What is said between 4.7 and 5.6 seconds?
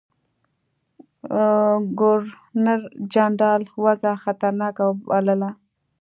وبلله.